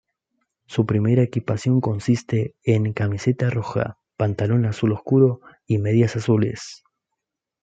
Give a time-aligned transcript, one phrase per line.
[0.65, 6.81] Su primera equipación consiste en camiseta roja, pantalón azul oscuro y medias azules.